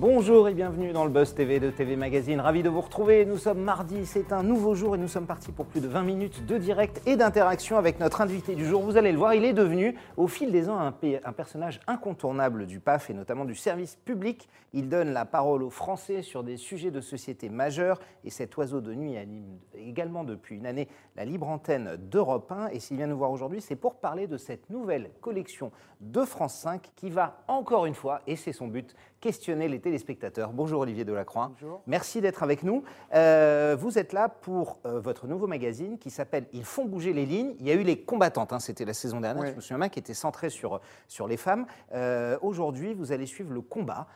[0.00, 2.38] Bonjour et bienvenue dans le Buzz TV de TV Magazine.
[2.38, 3.24] Ravi de vous retrouver.
[3.24, 6.04] Nous sommes mardi, c'est un nouveau jour et nous sommes partis pour plus de 20
[6.04, 8.80] minutes de direct et d'interaction avec notre invité du jour.
[8.80, 10.92] Vous allez le voir, il est devenu au fil des ans un,
[11.32, 14.48] personnage incontournable du PAF et notamment du service public.
[14.72, 18.80] Il donne la parole aux Français sur des sujets de société majeurs et cet oiseau
[18.80, 20.86] de nuit anime également depuis une année
[21.16, 22.68] la libre antenne d'Europe 1.
[22.68, 26.54] Et s'il vient nous voir aujourd'hui, c'est pour parler de cette nouvelle collection de France
[26.54, 30.52] 5 qui va encore une fois, et c'est son but, questionner les téléspectateurs.
[30.52, 31.50] Bonjour Olivier Delacroix.
[31.60, 31.82] Bonjour.
[31.86, 32.84] Merci d'être avec nous.
[33.14, 37.26] Euh, vous êtes là pour euh, votre nouveau magazine qui s'appelle Ils font bouger les
[37.26, 37.54] lignes.
[37.58, 39.50] Il y a eu les combattantes, hein, c'était la saison dernière, Oui.
[39.50, 41.66] je me souviens bien, qui était centré sur, sur les femmes.
[41.94, 44.06] Euh, Aujourd'hui, vous allez suivre le combat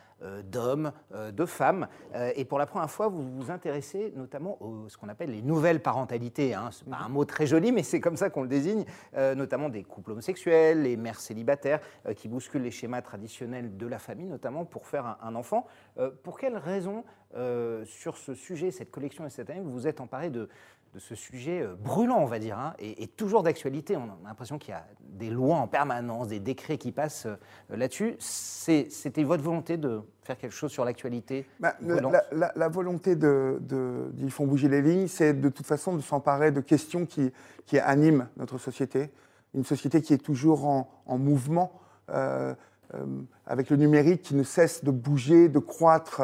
[0.43, 1.87] d'hommes, euh, de femmes.
[2.15, 5.41] Euh, et pour la première fois, vous vous intéressez notamment à ce qu'on appelle les
[5.41, 6.53] nouvelles parentalités.
[6.53, 6.69] Hein.
[6.71, 8.85] Ce n'est pas un mot très joli, mais c'est comme ça qu'on le désigne.
[9.15, 13.87] Euh, notamment des couples homosexuels, les mères célibataires euh, qui bousculent les schémas traditionnels de
[13.87, 15.67] la famille, notamment pour faire un, enfant.
[15.97, 17.03] Euh, pour quelles raisons,
[17.35, 20.49] euh, sur ce sujet, cette collection et cette année, vous vous êtes emparé de,
[20.93, 23.97] de ce sujet euh, brûlant, on va dire, hein, et, et toujours d'actualité.
[23.97, 27.35] On a l'impression qu'il y a des lois en permanence, des décrets qui passent euh,
[27.75, 28.15] là-dessus.
[28.19, 33.57] C'était votre volonté de faire quelque chose sur l'actualité Bah, la, la- la volonté de,
[33.61, 37.31] de- d'Ils font bouger les lignes, c'est de toute façon de s'emparer de questions qui,
[37.65, 39.09] qui animent notre société.
[39.55, 41.73] Une société qui est toujours en, en mouvement,
[42.09, 42.53] euh,
[42.93, 43.05] euh,
[43.47, 46.21] avec le numérique qui ne cesse de bouger, de croître.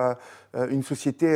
[0.55, 1.27] euh, une société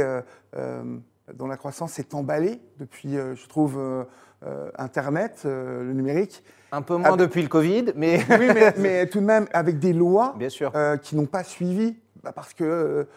[1.34, 4.04] dont la croissance est emballée depuis, euh, je trouve, euh,
[4.46, 6.44] euh, Internet, euh, le numérique.
[6.72, 9.94] Un peu moins depuis le Covid, mais Oui, mais, mais tout de même avec des
[9.94, 10.72] lois bien sûr.
[10.76, 13.08] euh, qui n'ont pas suivi, bah, parce que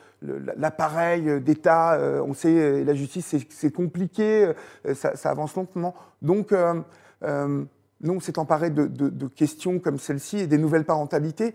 [0.56, 4.50] l'appareil d'État, on sait, la justice, c'est- compliqué,
[4.94, 5.94] ça, ça avance lentement.
[6.22, 6.52] Donc,
[7.22, 11.54] nous, on s'est emparé de, de- de questions comme celle-ci et des nouvelles parentalités.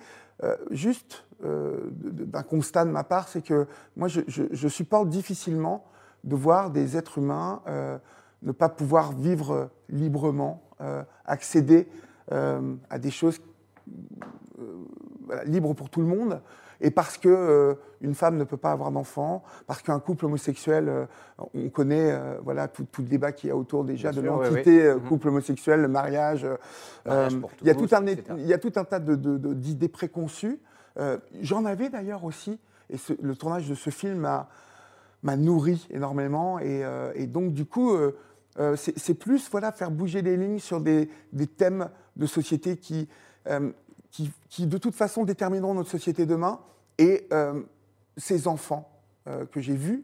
[0.70, 3.66] Juste d'un constat de ma part, c'est que
[3.98, 5.84] moi, je, je- je supporte difficilement
[6.24, 7.98] de voir des êtres humains euh,
[8.44, 11.88] ne pas pouvoir vivre librement, euh, accéder
[12.32, 13.40] euh, à des choses
[15.26, 16.42] voilà, libre pour tout le monde,
[16.80, 20.90] et parce que euh, une femme ne peut pas avoir d'enfant, parce qu'un couple homosexuel,
[20.90, 21.06] euh,
[21.54, 24.28] on connaît euh, voilà tout, tout le débat qu'il y a autour déjà Bien de
[24.28, 25.02] l'entité Mhm.
[25.02, 26.46] couple homosexuel, le mariage.
[27.06, 28.06] il y a tout un
[28.38, 29.16] il y a tout un tas de-
[29.54, 30.60] d'idées préconçues.
[31.42, 34.48] J'en avais d'ailleurs aussi, et ce- le tournage de ce film m'a
[35.24, 37.94] m'a nourri énormément, et, euh, et donc du coup.
[37.94, 38.18] euh,
[38.60, 43.08] euh, c'est plus voilà, faire bouger les lignes sur des, des thèmes de société qui,
[43.48, 43.72] euh,
[44.10, 46.60] qui, qui, de toute façon, détermineront notre société demain.
[46.98, 47.30] Et
[48.18, 48.92] ces enfants
[49.52, 50.04] que j'ai vus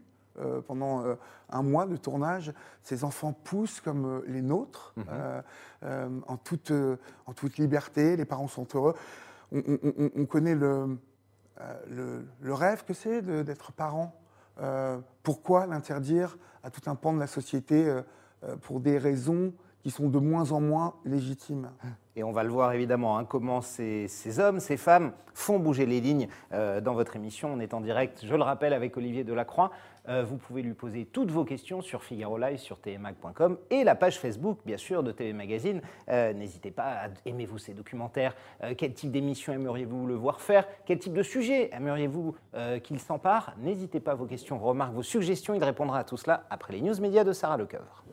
[0.66, 1.04] pendant
[1.50, 6.22] un mois de tournage, ces enfants poussent comme les nôtres, Mhm.
[6.28, 6.72] en, toute,
[7.26, 8.16] en toute liberté.
[8.16, 8.96] Les parents sont heureux.
[9.52, 10.98] On, on- on- on connaît le,
[11.90, 14.16] le, le rêve que c'est d'être parent.
[14.60, 18.02] Euh, pourquoi l'interdire à tout un pan de la société euh,
[18.44, 19.54] euh, pour des raisons
[19.88, 21.72] qui sont de moins en moins légitimes
[22.18, 26.02] Et on va le voir évidemment, hein, comment ces, hommes, ces femmes font bouger les
[26.02, 27.54] lignes euh, dans votre émission.
[27.54, 29.72] On est en direct, je le rappelle, avec Olivier Delacroix.
[30.10, 33.96] Euh, vous pouvez lui poser toutes vos questions sur Figaro Live, sur tmag.com et la
[33.96, 35.80] page Facebook, bien sûr, de TV Magazine.
[36.10, 38.36] Euh, N'hésitez pas à aimez-vous ces documentaires
[38.78, 40.68] Quel type d'émission aimeriez-vous le voir faire?
[40.86, 42.36] Quel type de sujet aimeriez-vous
[42.84, 43.56] qu'il s'empare?
[43.60, 45.54] N'hésitez pas à vos questions, vos remarques, vos suggestions.
[45.54, 48.04] Il répondra à tout cela après les news médias de Sarah Lecoeur.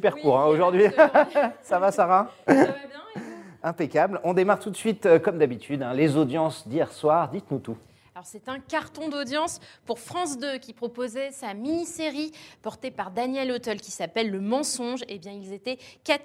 [0.00, 0.84] Super Oui, court hein, aujourd'hui.
[1.62, 3.22] Ça va, Sarah Ça va bien et vous?
[3.62, 4.18] Impeccable.
[4.24, 7.28] On démarre tout de suite, euh, comme d'habitude, hein, les audiences d'hier soir.
[7.28, 7.76] Dites-nous tout.
[8.20, 13.50] Alors c'est un carton d'audience pour France 2 qui proposait sa mini-série portée par Daniel
[13.50, 15.00] Huttel qui s'appelle Le Mensonge.
[15.08, 16.24] Eh bien ils étaient 4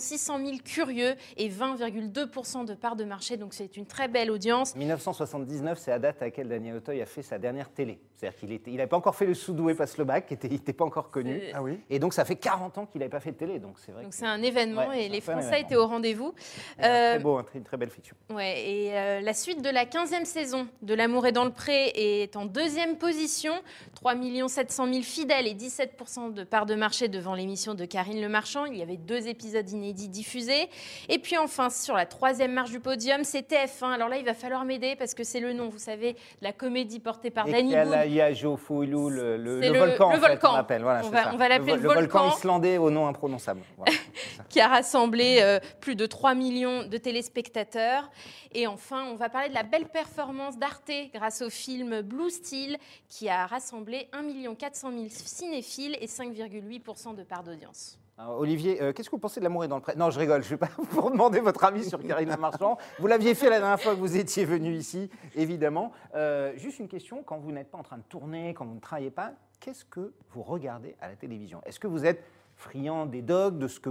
[0.00, 3.36] 600 000 curieux et 20,2% de part de marché.
[3.36, 4.74] Donc c'est une très belle audience.
[4.74, 8.00] 1979, c'est la date à laquelle Daniel Auteuil a fait sa dernière télé.
[8.16, 10.54] C'est-à-dire qu'il n'avait il pas encore fait le Soudoué passe le bac, qui était- il
[10.54, 11.40] n'était pas encore connu.
[11.54, 13.60] Ah oui Et donc ça fait 40 ans qu'il n'avait pas fait de télé.
[13.60, 15.66] Donc c'est vrai Donc que c'est un événement Ouais, et les Français événement.
[15.68, 16.34] étaient au rendez-vous.
[16.82, 18.16] Euh, très beau, une très belle fiction.
[18.30, 21.92] Ouais, et euh, la suite de la 15e saison de L'amour est dans le pré
[21.94, 23.52] est en deuxième position.
[23.94, 24.14] 3
[24.48, 28.64] 700 000 fidèles et 17% de part de marché devant l'émission de Karine Le Marchand.
[28.64, 30.68] Il y avait deux épisodes inédits diffusés.
[31.10, 33.92] Et puis enfin, sur la troisième marche du podium, c'est TF1.
[33.92, 36.52] Alors là, il va falloir m'aider parce que c'est le nom, vous savez, de la
[36.52, 37.90] comédie portée par Et Danny Boone.
[37.90, 40.52] là, il y a Joe Fouillou, le, le- le le- volcan, le en fait, volcan.
[40.52, 40.82] on l'appelle.
[40.82, 41.30] Voilà, On va- ça.
[41.34, 43.60] on va l'appeler le volcan islandais au nom imprononçable.
[43.76, 43.92] Voilà,
[44.48, 48.10] qui a rassemblé euh, plus de 3 millions de téléspectateurs.
[48.54, 52.78] Et enfin, on va parler de la belle performance d'Arte grâce au film Blue Steel
[53.08, 57.98] qui a rassemblé 1 400 000 cinéphiles et 5,8% de part d'audience.
[58.18, 60.42] Olivier, euh, qu'est-ce que vous pensez de l'amour est dans le prêt Non, je rigole,
[60.42, 62.78] je ne vais pas vous demander votre avis sur Karine Marchand.
[62.98, 65.92] Vous l'aviez fait la dernière fois que vous étiez venu ici, évidemment.
[66.14, 68.80] Euh, juste une question, quand vous n'êtes pas en train de tourner, quand vous ne
[68.80, 71.60] travaillez pas, qu'est-ce que vous regardez à la télévision?
[71.66, 72.24] Est-ce que vous êtes
[72.56, 73.90] friand des dogs, de ce que,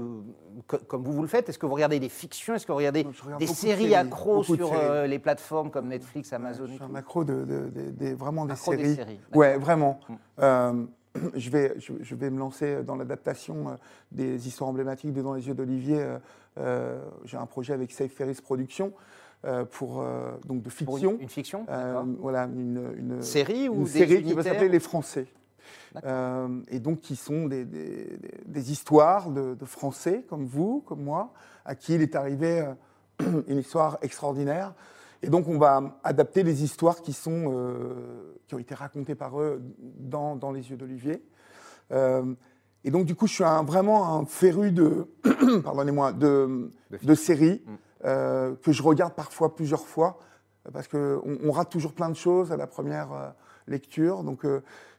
[0.68, 2.56] co- comme vous vous le faites Est-ce que vous regardez des fictions?
[2.56, 4.80] Est-ce que vous regardez des de séries de sur séries.
[4.82, 8.46] euh, les plateformes comme Netflix, Amazon Je suis un accro de, de- de- des- vraiment
[8.46, 8.96] des Accro des séries.
[8.96, 10.00] séries, Ouais, vraiment.
[10.10, 10.14] Mm.
[10.40, 10.86] Euh,
[11.36, 13.76] je, vais, je, je vais me lancer dans l'adaptation euh,
[14.12, 16.04] des histoires emblématiques de Dans les yeux d'Olivier.
[16.58, 18.94] Euh, J'ai un projet avec Safe Ferris Productions
[19.46, 21.16] euh, pour euh, donc de Pour fiction.
[21.18, 21.66] une, une fiction
[22.20, 25.28] voilà, une, une- Série ou une des série qui va s'appeler Les Français.
[26.04, 31.32] Euh, et donc qui sont des, des- histoires de, de Français comme vous, comme moi,
[31.64, 32.62] à qui il est arrivé
[33.22, 34.74] euh, une histoire extraordinaire.
[35.22, 39.40] Et donc on va adapter les histoires qui, sont, euh, qui ont été racontées par
[39.42, 41.24] eux dans, dans Les yeux d'Olivier.
[41.92, 42.34] Euh,
[42.84, 45.08] et donc du coup je suis un- vraiment un féru de,
[45.64, 46.70] pardonnez-moi, de,
[47.04, 47.72] De séries Mm.
[48.06, 50.20] euh, que je regarde parfois plusieurs fois
[50.74, 53.34] parce qu'on on rate toujours plein de choses à la première
[53.68, 54.24] lecture.
[54.24, 54.46] Donc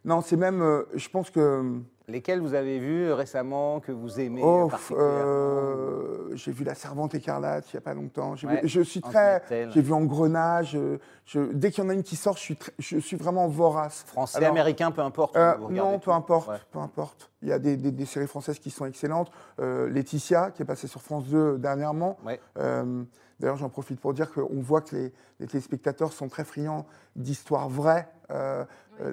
[0.06, 4.40] non, c'est même, euh, je pense que Lesquels vous avez vus récemment, que vous aimez
[4.44, 8.34] oh, euh, j'ai vu La Servante écarlate il n'y a pas longtemps.
[8.34, 10.76] Vu- je suis très, j'ai vu Engrenage.
[10.76, 13.16] euh, je- dès qu'il y en a une qui sort, je suis, très- je suis
[13.16, 14.04] vraiment vorace.
[14.06, 15.36] Français, Alors, américain, peu importe.
[15.36, 16.04] Euh, vous non, tout.
[16.04, 16.56] peu importe, Ouais.
[16.70, 17.28] peu importe.
[17.42, 19.32] Il y a des, des- des séries françaises qui sont excellentes.
[19.58, 22.18] Euh, Laetitia, qui est passée sur France 2 dernièrement.
[22.24, 22.40] Ouais.
[23.40, 26.86] D'ailleurs, j'en profite pour dire qu'on voit que les, les téléspectateurs sont très friands
[27.16, 28.64] d'histoires vraies, euh,
[29.00, 29.06] Oui,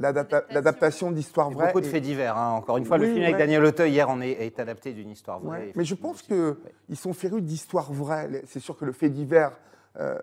[0.50, 1.68] l'adaptation d'histoires vraies.
[1.68, 2.38] beaucoup de faits divers.
[2.38, 2.52] hein.
[2.52, 3.38] Encore une fois, le film avec.
[3.38, 5.60] Daniel Auteuil hier en est, est adapté d'une histoire vraie.
[5.60, 6.56] Ouais, Mais je pense qu'ils
[6.98, 8.42] sont férus d'histoires vraies.
[8.48, 9.52] C'est sûr que le fait divers
[10.00, 10.18] euh,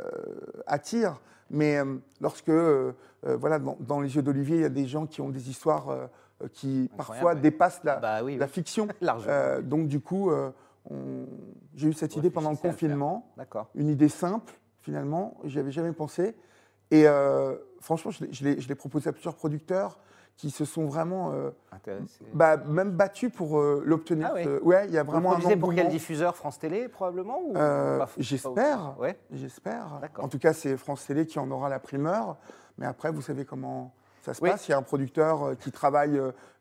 [0.67, 1.21] attire,
[1.51, 2.51] mais euh, lorsque,
[3.23, 5.95] voilà, dans, dans les yeux d'Olivier, il y a des gens qui ont des histoires
[6.55, 8.51] qui parfois Incroyable, dépassent la, Bah oui, la oui.
[8.51, 8.89] fiction.
[9.29, 10.51] Euh, donc du coup, euh,
[10.89, 11.27] on-
[11.75, 13.69] j'ai eu cette Vous idée pendant le confinement, D'accord.
[13.75, 16.35] une idée simple finalement, j'y avais jamais pensé.
[16.91, 19.99] Et euh, franchement, je l'ai- proposé à plusieurs producteurs
[20.37, 21.51] qui se sont vraiment euh,
[22.33, 24.29] bah, même battus pour euh, l'obtenir.
[24.31, 24.47] Ah oui.
[24.63, 26.35] Ouais, il y a Vous vraiment un produisez pour quel diffuseur?
[26.35, 27.53] France Télé, probablement ou
[28.17, 28.97] j'espère.
[28.99, 29.19] Ouais.
[29.31, 30.01] J'espère.
[30.19, 32.39] En tout cas, c'est France Télé qui en aura la primeur.
[32.79, 33.93] Mais après, vous savez comment
[34.23, 34.51] ça se Oui.
[34.51, 34.67] passe.
[34.67, 36.19] Il y a un producteur qui travaille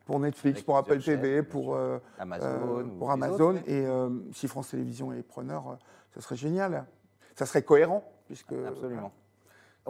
[0.09, 2.45] pour Netflix, pour Apple TV, pour, euh, Amazon.
[2.47, 3.49] euh, ou pour Amazon.
[3.51, 3.59] autres.
[3.67, 5.77] Et euh, si France Télévisions est preneur,
[6.15, 6.87] ça serait génial.
[7.35, 8.03] Ça serait cohérent.
[8.25, 9.11] Puisque, Absolument.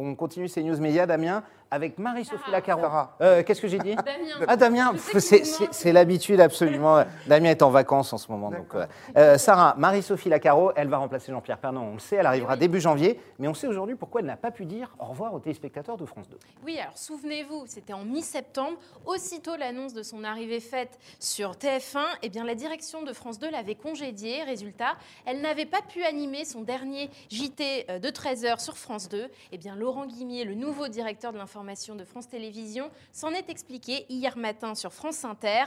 [0.01, 2.49] On continue ces news médias, Damien, avec Marie-Sophie.
[2.51, 2.79] Lacaro.
[2.79, 3.17] Sarah.
[3.19, 4.45] Euh, Qu'est-ce que j'ai dit Damien.
[4.47, 7.03] Ah Damien, c'est- l'habitude absolument.
[7.27, 8.49] Damien est en vacances en ce moment.
[8.49, 8.85] Donc, euh,
[9.17, 12.59] euh, Sarah, Marie-Sophie Lacaro, elle va remplacer Jean-Pierre Pernon, on le sait, elle arrivera Oui.
[12.59, 15.39] début janvier, mais on sait aujourd'hui pourquoi elle n'a pas pu dire au revoir aux
[15.39, 16.37] téléspectateurs de France 2.
[16.65, 18.77] Oui, alors souvenez-vous, c'était en mi-septembre.
[19.05, 23.51] Aussitôt l'annonce de son arrivée faite sur TF1, eh bien, la direction de France 2
[23.51, 24.43] l'avait congédiée.
[24.43, 29.27] Résultat, elle n'avait pas pu animer son dernier JT de 13h sur France 2.
[29.51, 34.05] Eh bien, Laurent Guimier, le nouveau directeur de l'information de France Télévisions, s'en est expliqué
[34.09, 35.63] hier matin sur France Inter.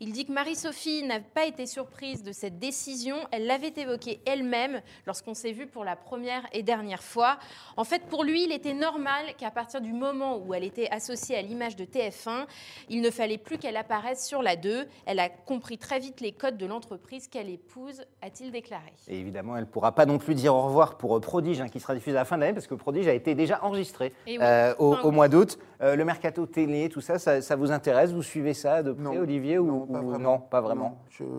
[0.00, 3.16] Il dit que Marie-Sophie n'a pas été surprise de cette décision.
[3.30, 7.38] Elle l'avait évoquée elle-même lorsqu'on s'est vu pour la première et dernière fois.
[7.76, 11.36] En fait, pour lui, il était normal qu'à partir du moment où elle était associée
[11.36, 12.46] à l'image de TF1,
[12.88, 14.88] il ne fallait plus qu'elle apparaisse sur la 2.
[15.04, 18.92] Elle a compris très vite les codes de l'entreprise qu'elle épouse, a-t-il déclaré.
[19.08, 21.80] Évidemment, elle ne pourra pas non plus dire au revoir pour euh, Prodige, hein, qui
[21.80, 24.38] sera diffusé à la fin de l'année, parce que Prodige a été déjà enregistré oui,
[24.40, 25.58] euh, au, mois d'août.
[25.82, 28.12] Euh, le mercato télé, tout ça, ça, ça vous intéresse?
[28.12, 29.10] Vous suivez ça de près, Non.
[29.20, 30.98] Olivier ou, Non, pas ou- non, pas vraiment?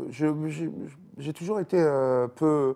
[0.10, 2.76] J'ai toujours été euh, peu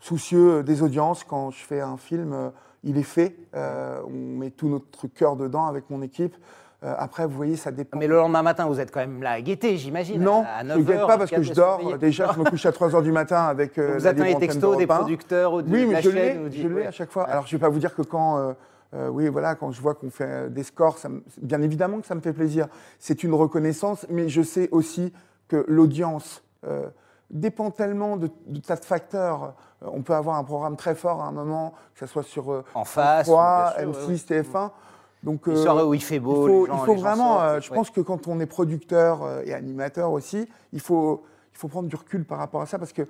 [0.00, 1.24] soucieux des audiences.
[1.24, 2.50] Quand je fais un film, euh,
[2.84, 3.36] il est fait.
[3.54, 6.36] Euh, on met tout notre cœur dedans avec mon équipe.
[6.84, 7.96] Euh, après, vous voyez, ça dépend.
[7.98, 10.20] Mais le lendemain matin, vous êtes quand même là à guetter, j'imagine.
[10.20, 11.98] non, à, à je 9 ne pas parce que 24 je dors.
[11.98, 14.76] Déjà, je me couche à 3 h du matin avec euh, Vous attendez les textos
[14.76, 16.90] des producteurs ou de Oui, mais la je chaîne l'ai, ou du- je l'ai à
[16.90, 17.22] chaque fois.
[17.24, 18.52] Alors, je ne vais pas vous dire que quand,
[18.94, 22.00] euh, euh, oui, voilà, quand je vois qu'on fait des scores, ça me- bien évidemment
[22.00, 22.68] que ça me fait plaisir.
[22.98, 25.12] C'est une reconnaissance, mais je sais aussi
[25.48, 26.88] que l'audience euh,
[27.30, 29.54] dépend tellement de, de tas de facteurs.
[29.82, 32.52] Euh, on peut avoir un programme très fort à un moment, que ce soit sur
[32.52, 34.42] euh, En face, 3, bien sûr, M6, ouais, ouais.
[34.42, 34.70] TF1.
[35.22, 37.44] Donc, euh, soirée où il fait beau, il faut, les gens- il faut vraiment, sortent,
[37.44, 37.76] euh, je ouais.
[37.76, 41.22] pense que quand on est producteur euh, et animateur aussi, il faut,
[41.54, 43.02] il faut prendre du recul par rapport à ça parce que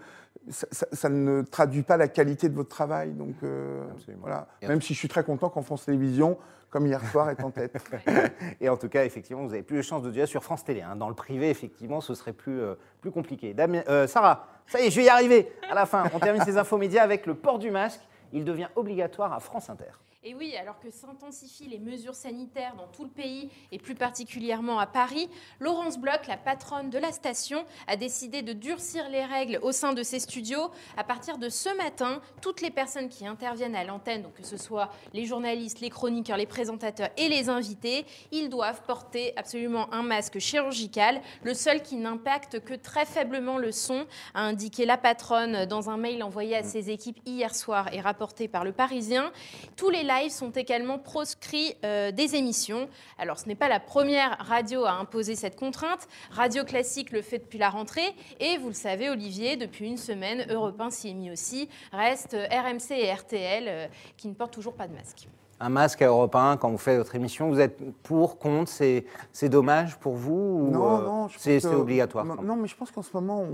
[0.50, 3.12] ça, ça- ça ne traduit pas la qualité de votre travail.
[3.12, 3.84] Donc euh,
[4.20, 6.38] voilà, même si je suis très content qu'en France Télévisions,
[6.70, 7.76] comme hier soir, est en tête.
[8.60, 10.80] Et en tout cas, effectivement, vous avez plus de chances de dire sur France Télé.
[10.82, 10.96] hein.
[10.96, 13.52] Dans le privé, effectivement, ce serait plus, euh, plus compliqué.
[13.54, 15.52] Damien- euh, Sarah, ça y est, je vais y arriver.
[15.70, 18.00] À la fin, on termine ces infos médias avec le port du masque.
[18.32, 19.84] Il devient obligatoire à France Inter.
[20.24, 24.78] Et oui, alors que s'intensifient les mesures sanitaires dans tout le pays et plus particulièrement
[24.78, 29.58] à Paris, Laurence Bloch, la patronne de la station, a décidé de durcir les règles
[29.62, 30.70] au sein de ses studios.
[30.96, 34.56] À partir de ce matin, toutes les personnes qui interviennent à l'antenne, donc que ce
[34.56, 40.04] soit les journalistes, les chroniqueurs, les présentateurs et les invités, ils doivent porter absolument un
[40.04, 45.66] masque chirurgical, le seul qui n'impacte que très faiblement le son, a indiqué la patronne
[45.66, 49.32] dans un mail envoyé à ses équipes hier soir et rapporté par le Parisien.
[49.74, 52.88] Tous les sont également proscrits euh, des émissions.
[53.18, 56.08] Alors ce n'est pas la première radio à imposer cette contrainte.
[56.30, 58.14] Radio Classique le fait depuis la rentrée.
[58.40, 61.68] Et vous le savez, Olivier, depuis une semaine, Europe 1 s'y est mis aussi.
[61.92, 65.28] Reste RMC et RTL euh, qui ne portent toujours pas de masque
[65.62, 69.48] un masque à Europe 1 quand vous faites votre émission Vous êtes pour, contre C'est
[69.48, 71.28] dommage pour vous Non, euh, non.
[71.36, 73.44] C'est obligatoire non, mais je pense qu'en ce moment,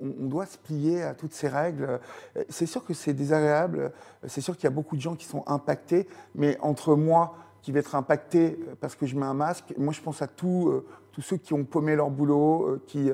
[0.00, 2.00] on, doit se plier à toutes ces règles.
[2.48, 3.92] C'est sûr que c'est désagréable.
[4.26, 6.08] C'est sûr qu'il y a beaucoup de gens qui sont impactés.
[6.34, 10.00] Mais entre moi, qui vais être impacté parce que je mets un masque, moi, je
[10.00, 12.66] pense à tous euh, tous ceux qui ont paumé leur boulot.
[12.66, 13.10] Euh, qui,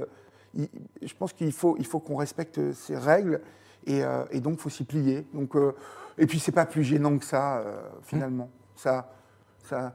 [1.02, 3.40] je pense qu'il faut, il faut qu'on respecte ces règles.
[3.86, 5.26] Et, et donc, il faut s'y plier.
[5.32, 5.54] Donc,
[6.18, 8.48] et puis, c'est pas plus gênant que ça, euh, finalement.
[8.74, 9.10] Ça,
[9.64, 9.92] ça,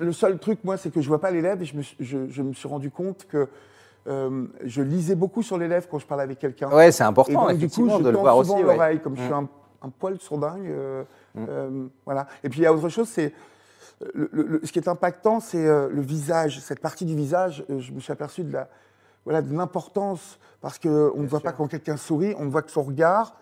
[0.00, 2.52] le seul truc, moi, c'est que je vois pas l'élève et je me, je, me,
[2.52, 3.48] suis rendu compte que
[4.06, 6.70] euh, je lisais beaucoup sur l'élève quand je parlais avec quelqu'un.
[6.70, 8.62] Ouais, c'est important, et donc, du coup, je de le voir aussi.
[8.62, 9.48] l'oreille, comme je suis mm.
[9.82, 10.68] un, poil sourdingue.
[10.68, 11.04] Euh,
[11.34, 11.90] mm.
[12.04, 12.26] voilà.
[12.42, 13.32] Et puis, il y a autre chose, c'est.
[14.00, 17.64] ce qui est impactant, c'est le visage, cette partie du visage.
[17.68, 18.68] je me suis aperçu de la,
[19.24, 22.70] voilà, de l'importance parce qu'on ne voit pas quand quelqu'un sourit, on ne voit que
[22.70, 23.36] son regard.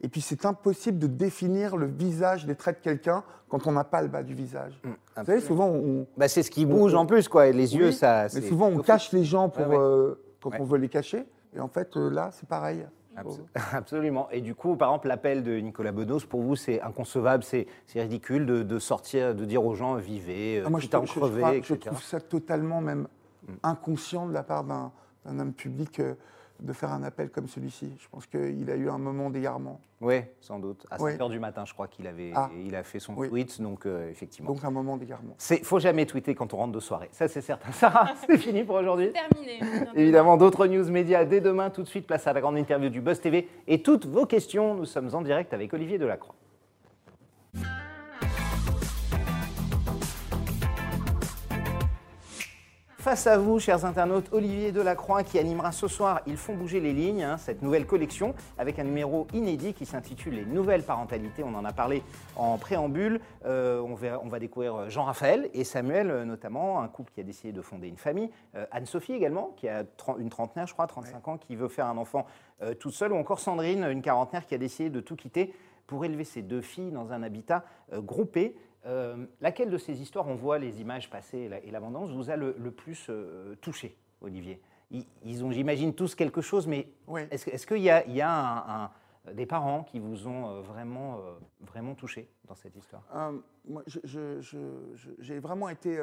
[0.00, 3.84] Et puis c'est impossible de définir le visage, les traits de quelqu'un quand on n'a
[3.84, 4.80] pas le bas du visage.
[4.82, 6.06] Mmh, Vous savez, souvent on.
[6.16, 7.46] Bah, c'est ce qui bouge en plus, quoi.
[7.46, 8.26] Et les yeux, ça.
[8.34, 11.24] Mais souvent on cache les gens pour, euh, quand on veut les cacher.
[11.54, 12.84] Et en fait, euh, là, c'est pareil.
[13.72, 14.28] Absolument.
[14.30, 18.46] Et du coup, par exemple, l'appel de Nicolas Bedos, pour vous, c'est inconcevable, c'est ridicule
[18.46, 22.20] de, sortir, de dire aux gens vivez, ah, moi, je, en crever, je, trouve ça
[22.20, 23.06] totalement même
[23.46, 23.52] mmh.
[23.64, 24.92] inconscient de la part d'un
[25.26, 26.00] homme public.
[26.00, 26.14] Euh,
[26.62, 27.92] de faire un appel comme celui-ci.
[27.98, 29.80] Je pense qu'il a eu un moment d'égarement.
[30.00, 30.86] Oui, sans doute.
[30.90, 32.50] À 5 h du matin, je crois qu'il avait, ah.
[32.56, 34.52] il a fait son tweet, donc euh, effectivement.
[34.52, 35.36] Donc un moment d'égarement.
[35.50, 37.08] Il faut jamais tweeter quand on rentre de soirée.
[37.12, 37.70] Ça, c'est certain.
[37.72, 39.12] Sarah, c'est fini pour aujourd'hui.
[39.12, 39.60] Terminé.
[39.94, 41.70] Évidemment, d'autres news médias dès demain.
[41.70, 44.74] Tout de suite, place à la grande interview du Buzz TV et toutes vos questions.
[44.74, 46.34] Nous sommes en direct avec Olivier Delacroix.
[53.02, 56.92] Face à vous, chers internautes, Olivier Delacroix qui animera ce soir Ils font bouger les
[56.92, 61.42] lignes, hein, cette nouvelle collection avec un numéro inédit qui s'intitule Les nouvelles parentalités.
[61.42, 62.04] On en a parlé
[62.36, 63.20] en préambule.
[63.44, 67.60] Euh, on, va, découvrir Jean-Raphaël et Samuel euh, notamment, un couple qui a décidé de
[67.60, 68.30] fonder une famille.
[68.54, 69.82] Euh, Anne-Sophie également, qui a
[70.20, 72.24] une trentenaire, je crois, 35 ans, qui veut faire un enfant
[72.78, 73.12] toute seule.
[73.12, 75.52] Ou encore Sandrine, une quarantenaire qui a décidé de tout quitter
[75.88, 78.54] pour élever ses deux filles dans un habitat groupé.
[78.84, 82.52] Euh, laquelle de ces histoires, on voit les images passer et l'abondance, vous a le,
[82.70, 84.60] plus euh, touché, Olivier?
[84.90, 86.88] Ils, ont, j'imagine, tous quelque chose, mais
[87.30, 88.90] est-ce, qu'il y a,
[89.32, 91.20] des parents qui vous ont euh, vraiment,
[91.60, 93.02] vraiment touché dans cette histoire?
[93.64, 95.98] Moi, j'ai vraiment été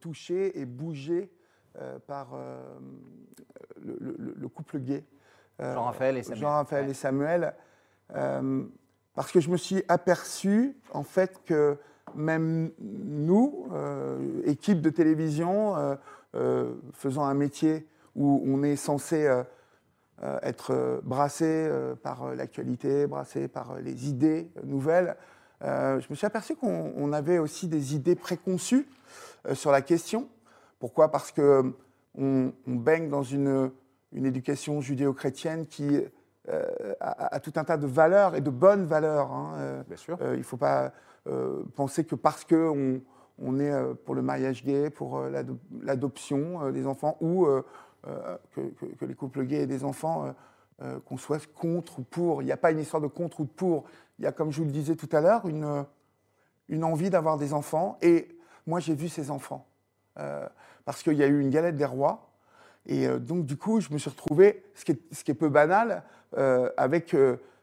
[0.00, 1.28] touché et bougé
[2.06, 2.28] par
[3.82, 5.04] le, couple gay.
[5.58, 6.40] Jean-Raphaël et Samuel.
[6.40, 7.54] Jean-Raphaël et Samuel.
[8.08, 11.76] parce que je me suis aperçu, en fait, que
[12.16, 15.94] même nous, euh, équipe de télévision, euh,
[16.34, 19.30] euh, faisant un métier où on est censé
[20.42, 21.70] être brassé
[22.02, 25.16] par l'actualité, brassé par les idées nouvelles,
[25.60, 28.88] je me suis aperçu qu'on avait aussi des idées préconçues
[29.52, 30.30] sur la question.
[30.78, 31.10] Pourquoi?
[31.10, 31.74] Parce que
[32.16, 33.70] on, baigne dans une,
[34.12, 36.02] une éducation judéo-chrétienne qui
[37.00, 39.30] a, tout un tas de valeurs et de bonnes valeurs.
[39.30, 39.84] Hein.
[39.86, 40.16] Bien sûr.
[40.32, 40.92] il ne faut pas
[41.74, 43.00] penser que parce qu'on
[43.38, 45.42] on est euh, pour le mariage gay, pour euh,
[45.82, 47.46] l'adoption des enfants, ou
[48.54, 50.32] que, les couples gays aient des enfants,
[51.06, 52.42] qu'on soit contre ou pour.
[52.42, 53.84] Il n'y a pas une histoire de contre ou de pour.
[54.18, 57.52] Il y a, comme je vous le disais tout à l'heure, une, envie d'avoir des
[57.52, 57.98] enfants.
[58.00, 58.28] Et
[58.66, 59.66] moi, j'ai vu ces enfants.
[60.84, 62.30] parce qu'il y a eu une galette des rois.
[62.86, 66.04] Et donc, du coup, je me suis retrouvé, ce qui est peu banal,
[66.76, 67.16] avec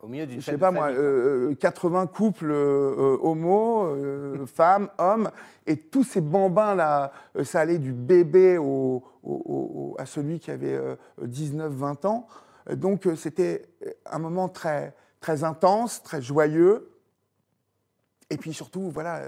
[0.03, 5.31] au milieu d'une Je sais pas moi, 80 euh, euh, couples euh, homo, femmes, hommes,
[5.65, 10.77] et tous ces bambins là, ça allait du bébé au, à celui qui avait
[11.22, 12.27] 19-20 ans.
[12.72, 13.65] Donc c'était
[14.05, 16.89] un moment très, très intense, très joyeux.
[18.29, 19.22] Et puis surtout, voilà,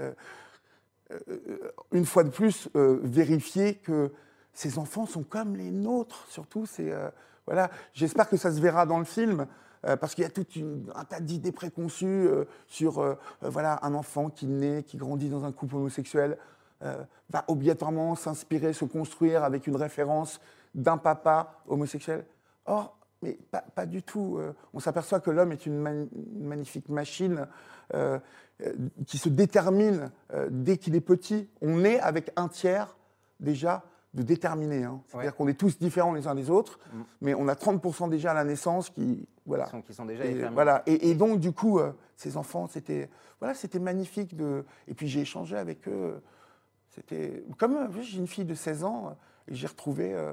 [1.92, 4.12] une fois de plus, vérifier que
[4.52, 6.26] ces enfants sont comme les nôtres.
[6.28, 6.92] Surtout, c'est
[7.46, 7.70] voilà.
[7.94, 9.46] J'espère que ça se verra dans le film.
[9.86, 10.46] Euh, parce qu'il y a tout
[10.94, 15.44] un tas d'idées préconçues euh, sur euh, voilà, un enfant qui naît, qui grandit dans
[15.44, 16.38] un couple homosexuel,
[17.30, 20.42] va obligatoirement s'inspirer, se construire avec une référence
[20.74, 22.26] d'un papa homosexuel.
[22.66, 23.38] Or, mais
[23.74, 24.38] pas, du tout.
[24.74, 27.46] on s'aperçoit que l'homme est une, une magnifique machine
[29.06, 30.10] qui se détermine
[30.50, 31.48] dès qu'il est petit.
[31.62, 32.94] On est avec un tiers
[33.40, 33.82] déjà
[34.16, 34.82] de déterminé.
[34.84, 35.00] hein.
[35.06, 35.36] C'est-à-dire Ouais.
[35.36, 37.00] qu'on est tous différents les uns des autres, Mm.
[37.20, 39.64] mais on a 30% déjà à la naissance qui, voilà.
[39.66, 40.82] Qui sont, qui sont déjà Et, voilà.
[40.86, 43.08] Et, et donc, du coup, euh, ces enfants, c'était
[43.40, 44.34] voilà, c'était magnifique.
[44.34, 44.64] De...
[44.88, 46.20] Et puis, j'ai échangé avec eux.
[46.90, 50.32] C'était comme euh, j'ai une fille de 16 ans euh, et j'ai retrouvé, euh,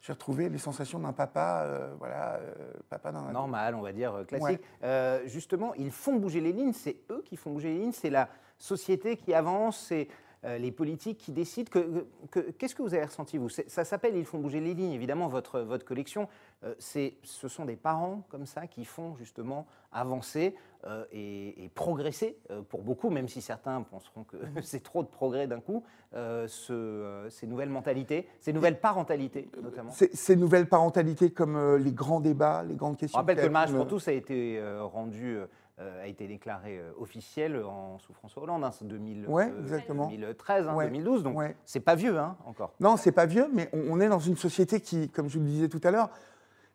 [0.00, 2.54] j'ai retrouvé les sensations d'un papa, euh, voilà, euh,
[2.88, 4.46] papa d'un normal, on va dire, euh, classique.
[4.60, 4.60] Ouais.
[4.84, 8.10] Euh, justement, ils font bouger les lignes, c'est eux qui font bouger les lignes, c'est
[8.10, 10.12] la société qui avance, c'est euh,
[10.58, 11.70] les politiques qui décident.
[11.70, 13.48] Que, que- Qu'est-ce que vous avez ressenti, vous?
[13.48, 16.28] Ça s'appelle Ils font bouger les lignes, évidemment, votre, votre collection.
[16.64, 22.38] euh, ce sont des parents comme ça qui font justement avancer euh, et, et progresser
[22.50, 25.82] euh, pour beaucoup, même si certains penseront que c'est trop de progrès d'un coup,
[26.14, 29.90] euh, ce, euh, ces nouvelles mentalités, ces nouvelles parentalités notamment.
[29.90, 33.18] Ces, ces nouvelles parentalités comme euh, les grands débats, les grandes On questions.
[33.18, 35.46] rappelle que le mariage pour tous a été euh, rendu, euh,
[35.78, 40.06] a été déclaré euh, officiel en, sous François Hollande, hein, c'est 2000, Ouais, exactement.
[40.06, 41.56] 2013, hein, Ouais, 2012, donc ouais.
[41.64, 42.72] c'est pas vieux hein, encore.
[42.80, 45.44] Non, c'est pas vieux, mais on, on est dans une société qui, comme je vous
[45.44, 46.10] le disais tout à l'heure,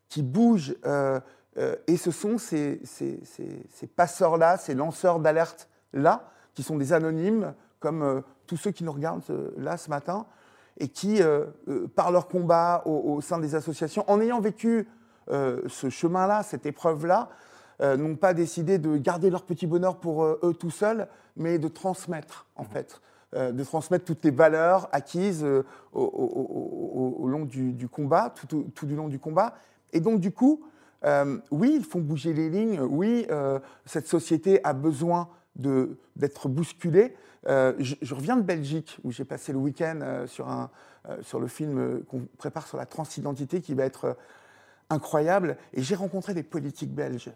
[0.07, 0.75] qui bouge.
[0.85, 1.19] euh,
[1.57, 6.93] euh, et ce sont ces, ces- ces- ces passeurs-là, ces lanceurs d'alerte-là, qui sont des
[6.93, 10.25] anonymes, comme euh, tous ceux qui nous regardent euh, là ce matin,
[10.77, 14.87] et qui, euh, euh, par leur combat au, au sein des associations, en ayant vécu
[15.29, 17.29] euh, ce chemin-là, cette épreuve-là,
[17.81, 21.07] euh, n'ont pas décidé de garder leur petit bonheur pour euh, eux tout seuls,
[21.37, 23.01] mais de transmettre, en fait.
[23.33, 27.87] Euh, de transmettre toutes les valeurs acquises au, au- au- au- au long du, du
[27.87, 29.53] combat, tout, du long du combat.
[29.93, 30.61] Et donc, du coup,
[31.49, 32.79] oui, ils font bouger les lignes.
[32.81, 33.25] Oui,
[33.85, 37.15] cette société a besoin d'être bousculée.
[37.47, 40.69] Je, je reviens de Belgique, où j'ai passé le week-end sur, un,
[41.23, 44.15] sur le film qu'on prépare sur la transidentité, qui va être
[44.89, 45.57] incroyable.
[45.73, 47.31] Et j'ai rencontré des politiques belges.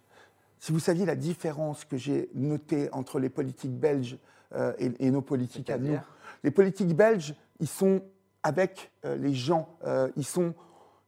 [0.59, 4.17] Si vous saviez la différence que j'ai notée entre les politiques belges
[4.55, 5.97] euh, et, et nos politiques à nous,
[6.43, 8.01] les politiques belges, ils sont
[8.43, 10.53] avec euh, les gens, euh, ils sont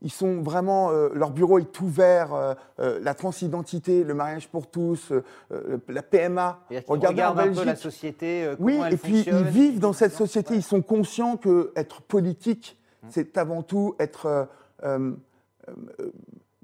[0.03, 4.67] ils sont vraiment, euh, leur bureau est ouvert, euh, euh, la transidentité, le mariage pour
[4.69, 5.11] tous,
[5.87, 6.59] la PMA.
[6.87, 7.77] Regardez en un peu la Belgique.
[7.77, 10.59] société, Oui, elle et puis ils vivent dans cette société, Ouais.
[10.59, 13.07] ils sont conscients que être politique, Mm.
[13.09, 14.47] c'est avant tout être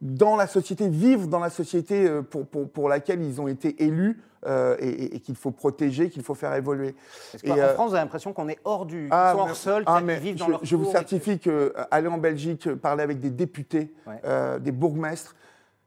[0.04, 3.82] dans la société, vivre dans la société euh, pour, pour, pour laquelle ils ont été
[3.82, 6.94] élus euh, et, qu'il faut protéger, qu'il faut faire évoluer.
[7.32, 10.02] Parce qu'en euh, France, vous avez l'impression qu'on est hors du, Ah, hors sol, ah,
[10.04, 13.22] mais vivent dans je, leur je vous certifie que euh, aller en Belgique, parler avec
[13.22, 14.20] des députés, Ouais.
[14.26, 15.36] euh, des bourgmestres,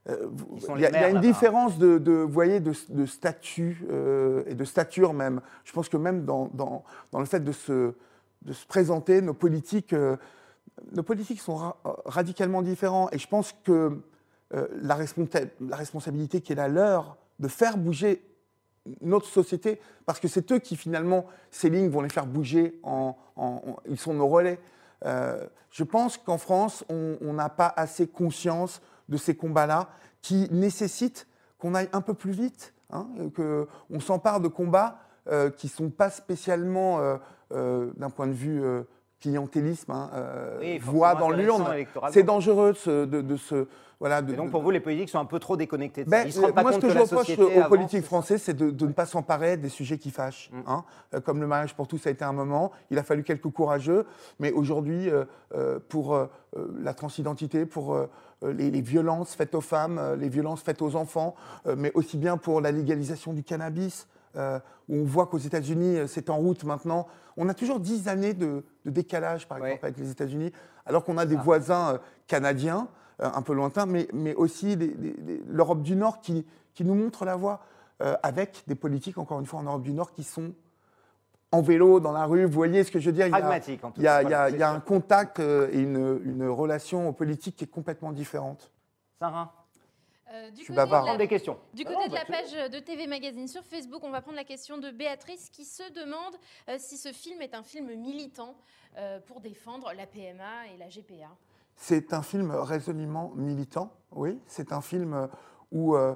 [0.08, 3.84] il y, a- y une différence de, de, vous voyez, de, de statut
[4.46, 5.40] et de stature même.
[5.64, 7.92] Je pense que même dans, dans, dans le fait de se,
[8.42, 9.92] de se présenter, nos politiques,
[10.92, 13.08] nos politiques sont ra- radicalement différents.
[13.12, 14.00] Et je pense que
[14.54, 18.22] euh, la, responsa- la responsabilité qui est la leur de faire bouger
[19.00, 22.80] notre société, parce que c'est eux qui finalement, ces lignes vont les faire bouger,
[23.88, 24.60] ils sont nos relais.
[25.04, 29.88] Euh, je pense qu'en France, on n'a pas assez conscience de ces combats-là
[30.22, 31.26] qui nécessitent
[31.58, 35.90] qu'on aille un peu plus vite, hein, qu'on s'empare de combats euh, qui ne sont
[35.90, 37.16] pas spécialement, euh,
[37.52, 38.84] euh, d'un point de vue euh,
[39.26, 41.64] clientélisme, hein, euh, Oui, forcément dans l'urne.
[42.10, 43.66] C'est dangereux de, se- de, de se...
[43.98, 46.16] Voilà, de, Et donc pour vous, les politiques sont un peu trop déconnectés de ça.
[46.18, 48.36] ben, Ils se rendent pas moi, ce que, que, je reproche aux avance, politiques français,
[48.36, 50.50] c'est de, de ne pas s'emparer des sujets qui fâchent.
[50.52, 50.58] Mm.
[50.66, 50.84] hein.
[51.14, 52.72] Euh, comme le mariage pour tous, ça a été un moment.
[52.90, 54.04] Il a fallu quelques courageux.
[54.38, 56.26] Mais aujourd'hui, euh, pour euh,
[56.78, 58.06] la transidentité, pour euh,
[58.46, 61.34] les, les violences faites aux femmes, les violences faites aux enfants,
[61.74, 66.06] mais aussi bien pour la légalisation du cannabis, euh, où on voit qu'aux États-Unis, euh,
[66.06, 67.06] c'est en route maintenant.
[67.36, 70.52] On a toujours 10 années de, de décalage, par exemple, avec les États-Unis,
[70.84, 71.42] alors qu'on a des Ah.
[71.42, 74.76] voisins euh, canadiens, un peu lointains, mais, mais aussi
[75.48, 76.44] l'Europe du Nord qui,
[76.74, 77.60] qui nous montre la voie,
[78.22, 80.52] avec des politiques, encore une fois, en Europe du Nord qui sont
[81.50, 82.44] en vélo, dans la rue.
[82.44, 83.26] Vous voyez ce que je veux dire?
[83.26, 84.02] Il y a- Pragmatique, en tout cas.
[84.02, 87.56] il y a- Voilà, il y a c'est un contact et une, une relation politique
[87.56, 88.70] qui est complètement différente.
[89.18, 89.55] Sarah,
[90.32, 91.56] Euh, du suis côté bavard, de la- prendre des questions.
[91.72, 94.20] Du Ah côté non, de la bah, page de TV Magazine sur Facebook, on va
[94.20, 96.34] prendre la question de Béatrice qui se demande
[96.68, 98.56] euh, si ce film est un film militant
[98.98, 101.28] euh, pour défendre la PMA et la GPA.
[101.76, 104.38] C'est un film résolument militant, oui.
[104.46, 105.28] C'est un film
[105.70, 106.14] où, euh,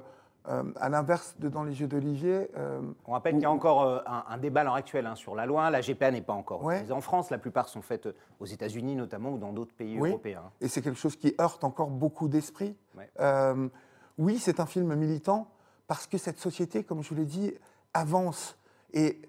[0.49, 3.83] euh, à l'inverse de Dans les yeux d'Olivier, euh, On rappelle qu'il y a encore
[3.83, 5.69] euh, un, un débat à l'heure actuelle hein, sur la loi.
[5.69, 6.91] La GPA n'est pas encore Ouais.
[6.91, 7.29] en France.
[7.29, 10.09] La plupart sont faites aux États-Unis notamment ou dans d'autres pays Oui.
[10.09, 10.51] européens.
[10.59, 12.75] et c'est quelque chose qui heurte encore beaucoup d'esprits.
[12.97, 13.09] Ouais.
[14.17, 15.51] Oui, c'est un film militant
[15.87, 17.53] parce que cette société, comme je vous l'ai dit,
[17.93, 18.55] avance.
[18.93, 19.21] Et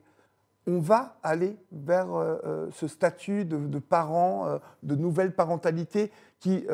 [0.66, 6.12] on va aller vers euh, euh, ce statut de, de parents, euh, de nouvelle parentalité
[6.38, 6.66] qui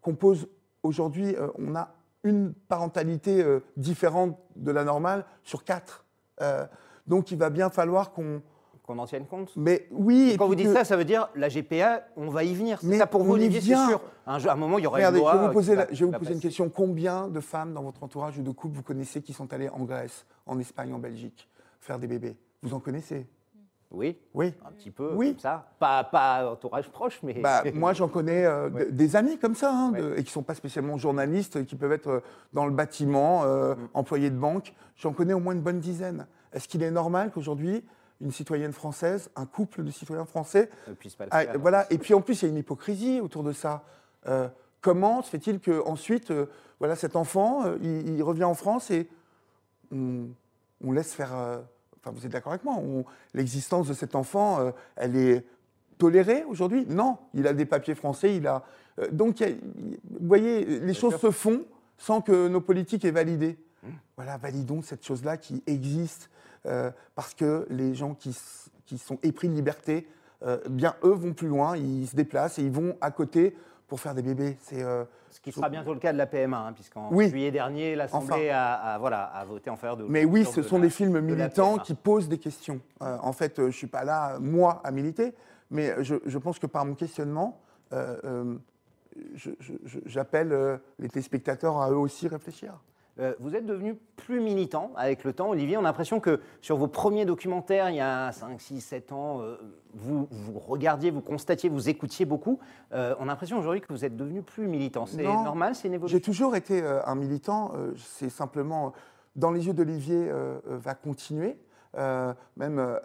[0.00, 0.48] compose
[0.82, 1.92] aujourd'hui, on a
[2.24, 3.44] une parentalité
[3.76, 6.06] différente de la normale sur quatre.
[7.06, 8.40] Donc il va bien falloir qu'on...
[8.90, 10.30] Qu'on en tienne compte Mais oui...
[10.32, 12.78] et Quand vous dites que- ça, ça veut dire la GPA, on va y venir.
[12.80, 14.00] C'est Mais ça pour vous, Olivier, c'est sûr.
[14.26, 15.32] Un, à un moment, il y aura Regardez, une loi.
[15.32, 16.68] je vais vous euh, poser, qui la- va- je vais vous va poser une question.
[16.68, 19.84] Combien de femmes dans votre entourage ou de couple vous connaissez qui sont allées en
[19.84, 21.48] Grèce, en Espagne, en Belgique
[21.78, 22.36] faire des bébés?
[22.64, 23.28] Vous en connaissez?
[23.92, 24.54] Oui, Oui.
[24.66, 25.30] un petit peu, Oui.
[25.34, 25.68] comme ça.
[25.78, 27.34] Pas, pas entourage proche, mais.
[27.34, 28.90] Bah, moi, j'en connais euh, Ouais.
[28.90, 30.00] des amis comme ça, hein, Ouais.
[30.00, 32.20] de- et qui ne sont pas spécialement journalistes, qui peuvent être euh,
[32.52, 33.88] dans le bâtiment, euh, Mm.
[33.94, 34.74] employés de banque.
[34.96, 36.26] J'en connais au moins une bonne dizaine.
[36.52, 37.84] Est-ce qu'il est normal qu'aujourd'hui,
[38.20, 41.98] une citoyenne française, un couple de citoyens français, ne puisse pas le ah, voilà, et
[41.98, 43.82] puis en plus, il y a une hypocrisie autour de ça.
[44.28, 44.48] Euh,
[44.80, 46.32] comment se fait-il qu'ensuite,
[46.78, 49.08] voilà, cet enfant, euh, il, il revient en France et
[49.92, 50.26] on,
[50.84, 51.34] on laisse faire.
[51.34, 51.58] euh,
[52.02, 52.78] Enfin, vous êtes d'accord avec moi
[53.34, 55.44] L'existence de cet enfant, euh, elle est
[55.98, 56.86] tolérée aujourd'hui?
[56.88, 58.64] Non, il a des papiers français, il a.
[58.98, 61.20] euh, donc, il a- vous voyez, les choses sûr.
[61.20, 61.62] se font
[61.98, 63.58] sans que nos politiques aient validé.
[64.16, 66.30] Voilà, validons cette chose-là qui existe
[66.66, 68.32] euh, parce que les gens qui,
[68.98, 70.06] sont épris de liberté,
[70.42, 73.56] euh, bien eux vont plus loin, ils se déplacent et ils vont à côté
[73.88, 74.58] pour faire des bébés.
[74.60, 77.30] C'est euh, Ce qui sera bientôt le cas de la PMA, hein, puisqu'en Oui.
[77.30, 80.04] juillet dernier, l'Assemblée a, a- voilà, a voté en faveur de.
[80.04, 82.80] Mais oui, ce sont de la- des films militants qui posent des questions.
[83.00, 85.34] En fait, je ne suis pas là, moi, à militer,
[85.70, 87.60] mais je, je pense que par mon questionnement,
[90.06, 92.74] j'appelle les téléspectateurs à eux aussi réfléchir.
[93.18, 95.76] Euh, vous êtes devenu plus militant avec le temps, Olivier.
[95.76, 99.40] On a l'impression que sur vos premiers documentaires, il y a 5, 6, 7 ans,
[99.40, 99.56] euh,
[99.94, 102.60] vous, vous regardiez, vous constatiez, vous écoutiez beaucoup.
[102.92, 105.06] Euh, on a l'impression aujourd'hui que vous êtes devenu plus militant.
[105.06, 105.42] C'est Non.
[105.42, 107.72] normal, c'est une évolution J'ai toujours été euh, un militant.
[107.74, 108.92] euh, c'est simplement
[109.36, 110.28] dans les yeux d'Olivier
[110.66, 111.56] va continuer,
[112.56, 112.98] même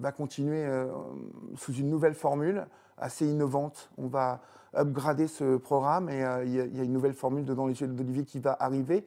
[0.00, 0.66] va continuer
[1.54, 2.66] sous une nouvelle formule
[2.96, 3.90] assez innovante.
[3.98, 4.40] On va
[4.74, 7.66] upgrader ce programme et il y, a- il y a une nouvelle formule de dans
[7.66, 9.06] les yeux d'Olivier qui va arriver.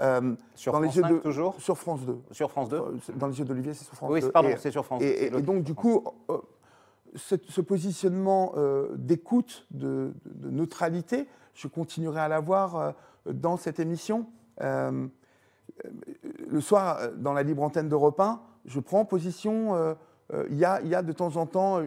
[0.00, 2.18] Euh, Sur dans France les yeux 5 de, toujours sur France 2.
[2.32, 4.30] Sur France 2 Euh, Dans les yeux d'Olivier, c'est sur France Oui, 2.
[4.30, 5.06] pardon, Et- c'est sur France 2.
[5.06, 6.38] et, donc, du coup, euh,
[7.16, 12.94] ce, ce positionnement euh, d'écoute, de, de neutralité, je continuerai à l'avoir
[13.26, 14.26] dans cette émission.
[16.48, 19.96] Le soir, dans la libre antenne d'Europe 1, je prends position.
[20.48, 21.80] Il y, a, il y a de temps en temps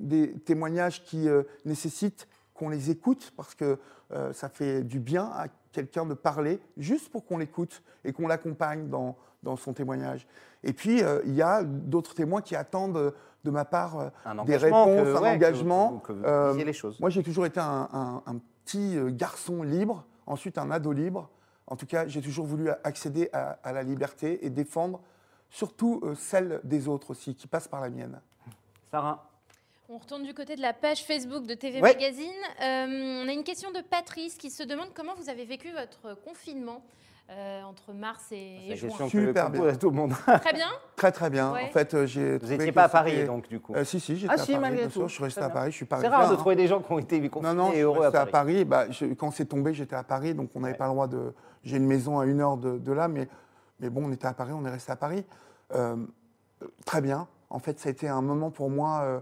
[0.00, 1.28] des témoignages qui
[1.64, 3.78] nécessitent qu'on les écoute parce que
[4.32, 8.88] ça fait du bien à quelqu'un de parler juste pour qu'on l'écoute et qu'on l'accompagne
[8.88, 10.26] dans, dans son témoignage.
[10.64, 13.10] Et puis, euh, il y a d'autres témoins qui attendent euh,
[13.44, 15.98] de ma part euh, un des engagement réponses, que- un ouais, que- engagement.
[15.98, 16.98] Que, vous Euh, les choses.
[17.00, 21.30] Moi, j'ai toujours été un, un- un petit garçon libre, ensuite un ado libre.
[21.66, 25.00] En tout cas, j'ai toujours voulu accéder à, à la liberté et défendre
[25.50, 28.20] surtout euh, celle des autres aussi, qui passe par la mienne.
[28.90, 29.27] Sarah,
[29.90, 31.94] On retourne du côté de la page Facebook de TV Ouais.
[31.94, 32.28] Magazine.
[32.62, 36.14] Euh, on a une question de Patrice qui se demande comment vous avez vécu votre
[36.22, 36.82] confinement
[37.30, 38.90] euh, entre mars et, et juin.
[39.08, 39.66] Super bien.
[39.66, 40.12] à tout le monde.
[40.42, 40.68] Très bien.
[40.96, 41.52] Très très bien.
[41.52, 41.64] Ouais.
[41.64, 42.36] En fait, euh, j'ai.
[42.36, 43.74] Vous n'étiez pas à Paris, donc, du coup.
[43.74, 45.00] Euh, si, si, j'étais Ah, à si, Paris, malgré bien tout.
[45.00, 45.08] sûr.
[45.08, 45.48] Je suis resté à.
[45.48, 47.68] Paris, je suis pas C'est rare de trouver des gens qui ont été confinés Non,
[47.68, 48.30] non, et heureux à Paris.
[48.30, 48.64] Paris.
[48.66, 50.78] Bah, je- quand c'est tombé, j'étais à Paris, donc on n'avait Ouais.
[50.78, 51.32] pas le droit de.
[51.64, 53.26] J'ai une maison à une heure de, de là, mais,
[53.80, 55.24] mais bon, on était à Paris, on est resté à Paris.
[56.84, 57.26] Très bien.
[57.50, 59.20] En fait, ça a été un moment pour moi euh,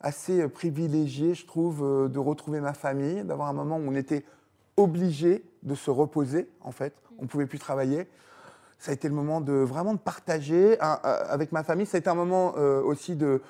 [0.00, 3.94] assez euh, privilégié, je trouve, euh, de retrouver ma famille, d'avoir un moment où on
[3.94, 4.24] était
[4.76, 6.94] obligé de se reposer, en fait.
[7.18, 8.08] On ne pouvait plus travailler.
[8.78, 10.86] Ça a été le moment de vraiment de partager euh,
[11.28, 11.86] avec ma famille.
[11.86, 13.40] Ça a été un moment aussi de,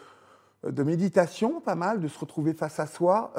[0.65, 3.33] de méditation, pas mal, de se retrouver face à soi.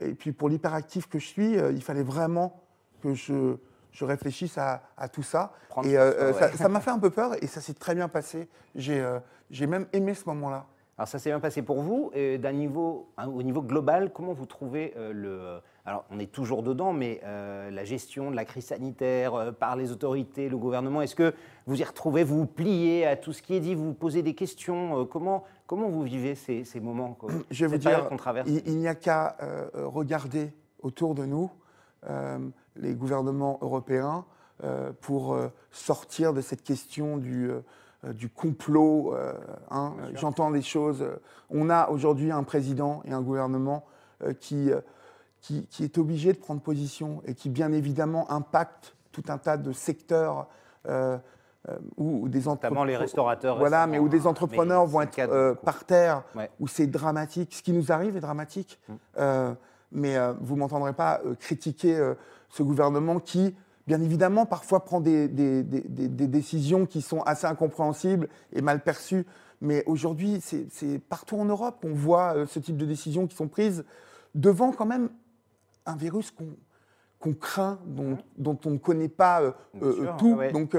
[0.00, 2.62] et puis pour l'hyperactif que je suis, il fallait vraiment
[3.02, 3.56] que je,
[3.92, 5.52] je réfléchisse à, à tout ça.
[5.68, 6.56] Prendre et euh, ouais.
[6.56, 8.48] ça- m'a fait un peu peur et ça s'est très bien passé.
[8.74, 9.18] J'ai euh,
[9.50, 10.66] j'ai même aimé ce moment-là.
[11.00, 12.10] Alors ça s'est bien passé pour vous.
[12.12, 15.60] Et d'un niveau, hein, au niveau global, comment vous trouvez euh, le...
[15.86, 19.76] Alors on est toujours dedans, mais euh, la gestion de la crise sanitaire euh, par
[19.76, 21.32] les autorités, le gouvernement, est-ce que
[21.64, 24.22] vous y retrouvez, vous vous pliez à tout ce qui est dit, vous vous posez
[24.22, 28.06] des questions euh, comment, comment vous vivez ces, ces moments quoi, Je vais vous dire,
[28.06, 31.50] qu'on traverse il, il n'y a qu'à euh, regarder autour de nous
[32.10, 32.38] euh,
[32.76, 34.26] les gouvernements européens
[34.64, 37.60] euh, pour euh, sortir de cette question du, euh, euh,
[38.14, 39.14] du complot.
[39.14, 39.34] euh,
[39.70, 39.94] hein.
[40.14, 41.02] J'entends des choses.
[41.02, 41.16] euh,
[41.50, 43.84] On a aujourd'hui un président et un gouvernement
[44.22, 44.80] euh, qui, euh,
[45.40, 49.56] qui, qui est obligé de prendre position et qui, bien évidemment, impacte tout un tas
[49.56, 50.46] de secteurs
[50.88, 51.18] euh,
[51.68, 52.86] euh, où, où des entrepreneurs.
[52.86, 53.58] les restaurateurs.
[53.58, 56.50] Voilà, mais où des entrepreneurs vont être euh, par terre, Ouais.
[56.58, 57.54] où c'est dramatique.
[57.54, 58.80] Ce qui nous arrive est dramatique.
[58.88, 58.92] Mm.
[59.18, 59.54] Euh,
[59.92, 62.14] mais euh, vous ne m'entendrez pas euh, critiquer euh,
[62.48, 63.54] ce gouvernement qui,
[63.90, 68.84] bien évidemment, parfois prend des, des, des, des, décisions qui sont assez incompréhensibles et mal
[68.84, 69.26] perçues.
[69.60, 73.48] Mais aujourd'hui, c'est partout en Europe qu'on voit euh, ce type de décisions qui sont
[73.48, 73.84] prises
[74.36, 75.10] devant quand même
[75.86, 76.50] un virus qu'on
[77.18, 80.38] qu'on craint, dont, dont, on ne connaît pas euh, euh, tout.
[80.54, 80.74] Donc,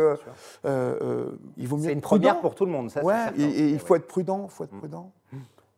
[1.57, 1.83] il vaut mieux.
[1.83, 3.03] C'est une première pour tout le monde, ça.
[3.03, 4.79] Ouais, et, il faut être prudent, faut être mm.
[4.79, 5.11] prudent.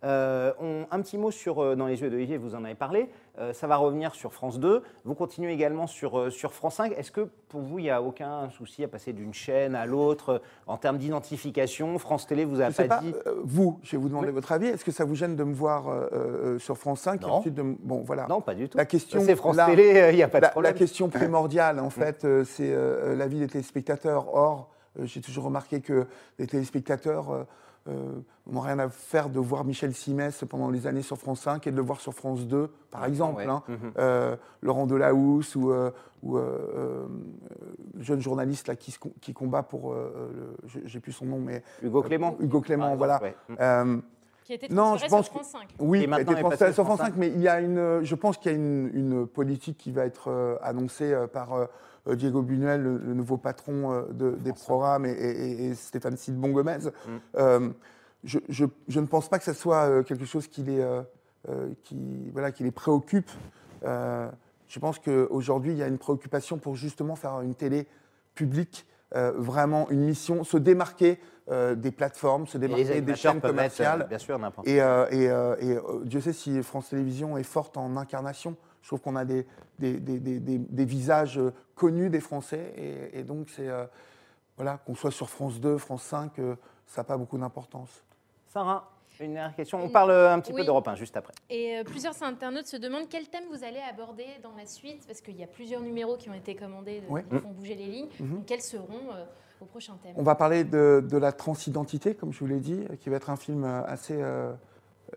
[0.03, 0.51] Euh,
[0.91, 3.09] un petit mot sur euh, Dans les yeux d'Olivier, vous en avez parlé.
[3.39, 4.83] Euh, ça va revenir sur France 2.
[5.05, 6.93] Vous continuez également sur, sur France 5.
[6.97, 10.41] Est-ce que pour vous, il n'y a aucun souci à passer d'une chaîne à l'autre
[10.67, 11.97] en termes d'identification?
[11.99, 13.13] France Télé vous a pas, pas, dit.
[13.43, 14.67] vous, je vais vous demander votre avis.
[14.67, 15.85] Est-ce que ça vous gêne de me voir
[16.59, 17.41] sur France 5 non.
[17.41, 18.27] de, bon, voilà.
[18.27, 18.77] non, pas du tout.
[18.77, 20.73] La question, c'est France Télé, il n'y a pas de problème.
[20.73, 22.75] La question primordiale, en fait, c'est
[23.15, 24.33] la vie des téléspectateurs.
[24.35, 24.69] Or,
[25.01, 26.07] j'ai toujours remarqué que
[26.39, 27.45] les téléspectateurs
[27.89, 31.41] euh, on n'a rien à faire de voir Michel Simès pendant les années sur France
[31.41, 33.43] 5 et de le voir sur France 2, par exemple.
[33.47, 33.63] Hein.
[33.67, 33.77] Mhm.
[33.97, 35.91] Euh, Laurent Delahousse ou, euh,
[36.21, 37.07] ou le
[37.99, 39.95] jeune journaliste là, qui, qui combat pour.
[40.85, 41.63] J'ai plus son nom, mais.
[41.81, 42.37] Hugo Clément.
[42.39, 43.21] Hugo Clément, voilà.
[44.43, 45.67] Qui était non, je pense sur France 5.
[45.79, 48.51] Oui, qui était transféré sur France 5, mais il y a une, je pense qu'il
[48.51, 51.67] y a une, une, politique qui va être annoncée par
[52.07, 56.79] euh, Diego Buñuel, le, nouveau patron euh, des programmes, et, Stéphane Sidbon Gomez.
[56.79, 57.09] Mm.
[57.37, 57.69] Euh,
[58.23, 60.81] je, ne pense pas que ce soit quelque chose qui les,
[61.83, 63.29] qui, voilà, qui les préoccupe.
[63.83, 67.85] je pense qu'aujourd'hui, il y a une préoccupation pour justement faire une télé
[68.33, 74.05] publique, vraiment une mission, se démarquer des plateformes, se démarquer des chaînes commerciales.
[74.07, 78.55] bien sûr, n'importe et, et, et, Dieu sait si France Télévisions est forte en incarnation.
[78.83, 79.45] Je trouve qu'on a des,
[79.79, 81.39] des, des, des, visages
[81.73, 83.09] connus des Français.
[83.13, 83.85] Et, donc, c'est euh,
[84.57, 88.03] voilà, qu'on soit sur France 2, France 5, euh, ça n'a pas beaucoup d'importance.
[88.47, 89.79] Sarah une dernière question.
[89.81, 91.33] On parle un petit peu d'Europe 1 juste après.
[91.49, 95.21] Et euh, plusieurs internautes se demandent quel thème vous allez aborder dans la suite, parce
[95.21, 98.09] qu'il y a plusieurs numéros qui ont été commandés, qui font bouger les lignes.
[98.19, 98.43] Mhm.
[98.45, 99.11] quels seront
[100.15, 103.35] On va parler de, la transidentité, comme je vous l'ai dit, qui va être un
[103.35, 104.21] film assez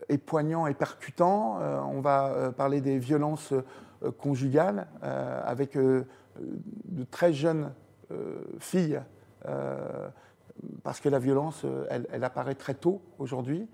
[0.08, 1.58] et poignant et percutant.
[1.60, 3.62] Euh, on va euh, parler des violences euh,
[4.18, 6.04] conjugales avec de
[7.10, 7.72] très jeunes
[8.58, 9.00] filles,
[10.82, 13.66] parce que la violence, elle, apparaît très tôt aujourd'hui.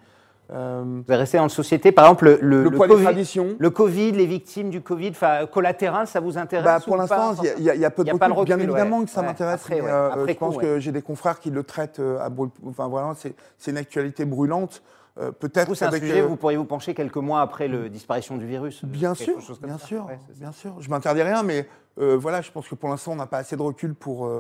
[0.53, 4.71] Vous allez rester dans la société, par exemple, le, le, COVID, le COVID, les victimes
[4.71, 5.13] du Covid,
[5.51, 8.45] collatéral, ça vous intéresse bah, Pour l'instant, il y, a peu de recul.
[8.45, 9.65] Bien évidemment que ça m'intéresse.
[9.69, 12.51] je pense que j'ai des confrères qui le traitent à brûle.
[12.67, 13.15] Enfin, voilà,
[13.59, 14.83] c'est une actualité brûlante.
[15.19, 18.39] Euh, peut-être c'est un sujet, euh, vous pourriez vous pencher quelques mois après la disparition
[18.39, 18.83] du virus.
[18.83, 20.81] Euh, bien sûr, bien sûr, bien sûr.
[20.81, 23.63] Je m'interdis rien, mais voilà, je pense que pour l'instant, on n'a pas assez de
[23.63, 24.31] recul pour,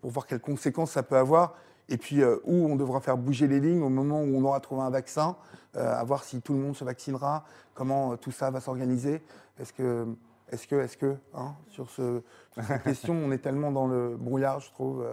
[0.00, 1.54] pour voir quelles conséquences ça peut avoir.
[1.88, 4.82] Et puis où on devra faire bouger les lignes au moment où on aura trouvé
[4.82, 5.36] un vaccin,
[5.74, 9.22] à voir si tout le monde se vaccinera, comment tout ça va s'organiser.
[9.58, 10.06] Est-ce que,
[10.50, 12.22] est-ce que, est-ce que, hein, sur, ce,
[12.54, 15.06] cette question, on est tellement dans le brouillard, je trouve.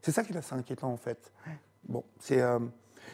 [0.00, 1.32] c'est ça qui est assez inquiétant en fait.
[1.86, 2.40] Bon, c'est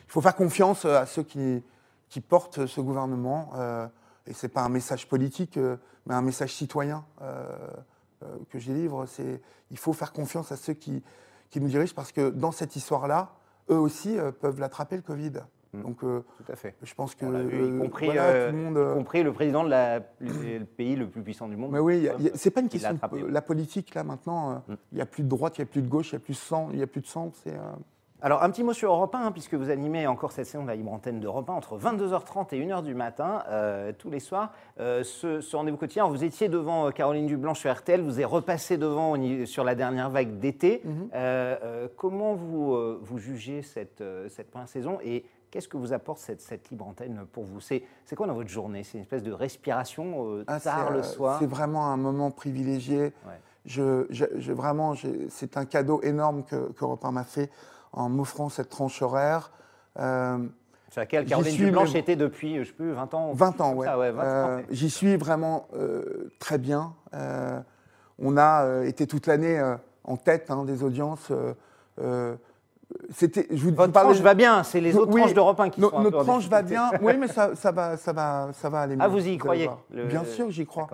[0.05, 1.63] il faut faire confiance euh, à ceux qui,
[2.09, 3.51] qui portent ce gouvernement.
[3.55, 3.87] Euh,
[4.27, 7.05] et ce n'est pas un message politique, euh, mais un message citoyen
[8.51, 9.05] que je délivre.
[9.71, 11.03] Il faut faire confiance à ceux qui,
[11.53, 13.35] qui nous dirigent parce que dans cette histoire-là,
[13.71, 15.35] eux aussi peuvent l'attraper le Covid.
[15.73, 15.83] Mm.
[15.83, 16.75] Donc, tout à fait.
[16.83, 21.07] Je pense que, y compris, le monde, compris le président de la, le pays le
[21.09, 21.71] plus puissant du monde.
[21.71, 22.95] Mais oui, c'est pas une question.
[22.95, 24.75] De, la politique là maintenant, mm.
[24.91, 26.25] il n'y a plus de droite, il n'y a plus de gauche, il n'y a
[26.25, 27.31] plus de sang, il y a plus de sang.
[27.45, 27.55] C'est
[28.25, 30.69] alors, un petit mot sur Europe 1, hein, puisque vous animez encore cette saison de
[30.69, 34.53] la libre antenne d'Europe 1 entre 22h30 et 1h du matin, euh, tous les soirs.
[34.79, 38.77] Euh, ce, rendez-vous quotidien, vous étiez devant euh, Caroline Dublanc sur RTL, vous êtes repassé
[38.77, 40.83] devant sur la dernière vague d'été.
[40.85, 41.89] Mhm.
[41.97, 46.71] comment vous, vous jugez cette, cette première saison et Qu'est-ce que vous apporte cette, cette,
[46.71, 47.61] libre antenne pour vous?
[47.61, 47.83] C'est,
[48.17, 48.85] quoi dans votre journée?
[48.85, 51.39] C'est une espèce de respiration ah, tard le soir?
[51.39, 53.13] C'est vraiment un moment privilégié.
[53.67, 54.95] Je, je, vraiment,
[55.29, 57.51] c'est un cadeau énorme que, que 1 m'a fait
[57.93, 59.51] en m'offrant cette tranche horaire.
[59.99, 60.39] Euh,
[60.91, 63.87] sur laquelle Caroline Dublanche était depuis, je sais plus, 20 ans 20 ans, ouais.
[63.89, 66.95] Euh, j'y suis vraiment euh, très bien.
[68.19, 69.61] on a été toute l'année
[70.05, 71.33] en tête hein, des audiences.
[73.11, 76.01] c'était, je vous Votre tranche va bien, c'est les autres tranches d'Europe 1 qui sont
[76.01, 79.09] Notre tranche va bien, oui, mais ça, ça, va, ça, va, ça va aller ah,
[79.09, 79.15] mieux.
[79.15, 80.89] Ah, vous y croyez Bien sûr, j'y crois.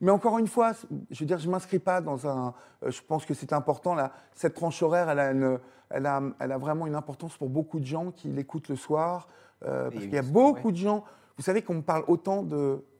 [0.00, 0.72] Mais encore une fois,
[1.10, 2.52] je veux dire, je ne m'inscris pas dans un.
[2.84, 3.94] Je pense que c'est important.
[3.94, 5.58] Là, cette tranche horaire, elle a une,
[5.90, 9.28] elle a, vraiment une importance pour beaucoup de gens qui l'écoutent le soir.
[9.64, 11.04] Euh, parce qu'il y a beaucoup de gens.
[11.36, 12.42] Vous savez qu'on me parle autant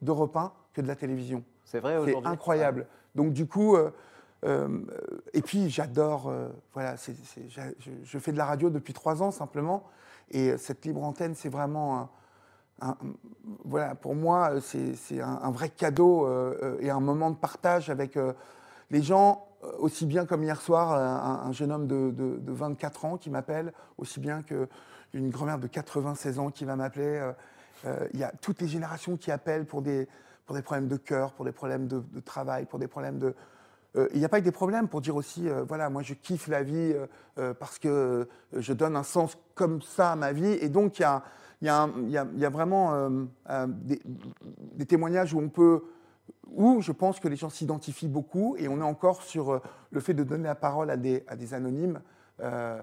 [0.01, 1.43] d'Europe 1 que de la télévision.
[1.63, 2.15] C'est vrai aujourd'hui.
[2.21, 2.87] C'est incroyable.
[3.13, 3.91] Donc du coup, euh,
[4.45, 4.79] euh,
[5.33, 6.31] et puis j'adore.
[6.73, 9.83] voilà, je, fais de la radio depuis trois ans simplement,
[10.31, 12.09] et cette libre antenne, c'est vraiment.
[13.63, 16.27] voilà, pour moi, c'est un, un, vrai cadeau
[16.79, 18.17] et un moment de partage avec
[18.91, 19.47] les gens
[19.79, 23.29] aussi bien comme hier soir, un, un jeune homme de, de- de 24 ans qui
[23.29, 27.05] m'appelle, aussi bien qu'une grand-mère de 96 ans qui va m'appeler.
[27.05, 27.31] Euh,
[27.85, 30.07] euh, Il y a toutes les générations qui appellent pour des,
[30.63, 33.35] problèmes de cœur, pour des problèmes de, travail, pour des problèmes de...
[33.95, 36.13] Euh, Il n'y a pas que des problèmes pour dire aussi, euh, voilà, moi je
[36.13, 37.07] kiffe la vie euh,
[37.39, 40.57] euh, parce que euh, je donne un sens comme ça à ma vie.
[40.61, 41.03] Et donc il
[41.61, 43.09] y a, vraiment euh,
[43.49, 45.83] euh, des témoignages où on peut
[46.47, 49.59] où je pense que les gens s'identifient beaucoup et on est encore sur euh,
[49.91, 52.01] le fait de donner la parole à des, à des anonymes.
[52.41, 52.81] Euh,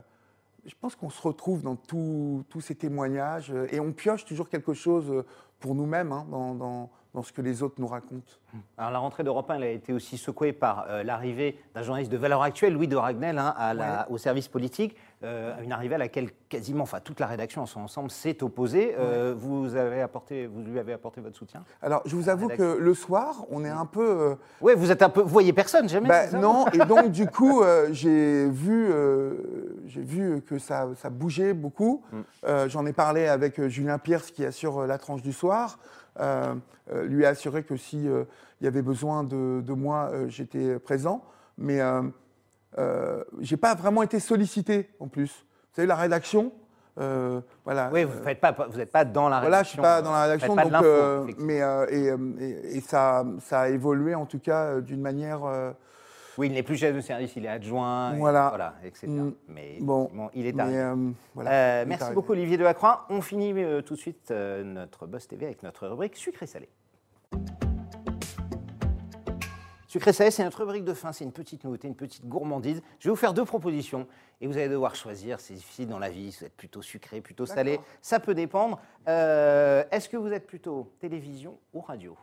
[0.64, 4.74] je pense qu'on se retrouve dans tous ces témoignages euh, et on pioche toujours quelque
[4.74, 5.24] chose
[5.58, 8.32] pour nous-mêmes hein, dans, dans- dans ce que les autres nous racontent.
[8.78, 12.10] Alors la rentrée d'Europe 1, elle a été aussi secouée par euh, l'arrivée d'un journaliste
[12.10, 15.94] de valeur actuelle, Louis de Ragnel, hein, à la- au service politique, euh, une arrivée
[15.94, 18.94] à laquelle quasiment, enfin toute la rédaction en son ensemble s'est opposée.
[18.98, 22.78] Euh, vous, avez apporté, vous lui avez apporté votre soutien Alors, je vous avoue que
[22.78, 24.04] le soir, on est un peu...
[24.04, 27.10] euh, Oui, vous êtes un peu, vous voyez personne jamais Bah, ça non, et donc
[27.10, 28.90] du coup, euh, j'ai vu,
[29.86, 32.02] j'ai vu que ça, ça bougeait beaucoup.
[32.12, 32.68] Mm.
[32.68, 35.78] J'en ai parlé avec Julien Pierce qui assure la tranche du soir.
[36.20, 36.54] Euh,
[36.92, 38.24] euh, lui a assuré que si euh,
[38.60, 41.24] y avait besoin de, de moi, j'étais présent.
[41.58, 41.80] Mais
[42.78, 45.30] euh, j'ai pas vraiment été sollicité en plus.
[45.70, 46.52] Vous savez, la rédaction,
[47.00, 47.90] euh, voilà.
[47.92, 49.48] Oui, vous n'êtes pas, vous êtes pas dans la rédaction.
[49.48, 53.24] Voilà, je suis pas dans la rédaction, donc, euh, mais euh, et, et- et ça,
[53.40, 55.40] ça a évolué en tout cas d'une manière.
[56.38, 58.48] Oui, il n'est plus chef de service, il est adjoint, et Voilà.
[58.48, 59.06] voilà etc.
[59.06, 59.32] Mm.
[59.48, 60.82] Mais Bon, il est arrivé.
[61.34, 62.14] voilà, est merci arrivé.
[62.14, 63.04] beaucoup Olivier Delacroix.
[63.10, 63.54] On finit
[63.84, 66.70] tout de suite notre Buzz TV avec notre rubrique sucré salé.
[69.92, 72.80] Sucré salé, c'est notre rubrique de fin, c'est une petite nouveauté, une petite gourmandise.
[72.98, 74.08] Je vais vous faire deux propositions
[74.40, 75.38] et vous allez devoir choisir.
[75.38, 77.78] C'est difficile dans la vie, si vous êtes plutôt sucré, plutôt salé.
[78.00, 78.80] Ça peut dépendre.
[79.06, 82.16] Euh, Est-ce que vous êtes plutôt télévision ou radio?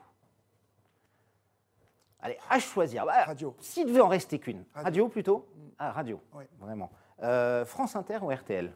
[2.23, 3.05] Allez, à choisir.
[3.05, 3.55] Bah, Radio.
[3.59, 4.63] S'il devait en rester qu'une.
[4.73, 4.85] Radio.
[4.85, 5.07] Radio.
[5.09, 5.47] plutôt?
[5.77, 6.19] Ah, radio.
[6.33, 6.45] Oui.
[6.59, 6.89] Vraiment.
[7.21, 8.73] Euh, France Inter ou RTL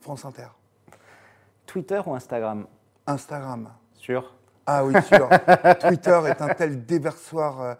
[0.00, 0.48] France Inter,
[1.64, 2.66] Twitter ou Instagram?
[3.06, 3.72] Instagram.
[3.94, 4.34] Sûr
[4.66, 5.28] Ah oui, sûr.
[5.80, 7.74] Twitter est un tel déversoir euh,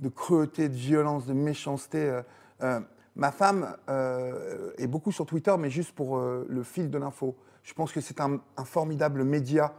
[0.00, 1.98] de cruauté, de violence, de méchanceté.
[1.98, 2.22] euh,
[2.62, 2.80] euh,
[3.16, 3.76] ma femme
[4.78, 7.36] est beaucoup sur Twitter, mais juste pour le fil de l'info.
[7.62, 9.74] Je pense que c'est un, un formidable média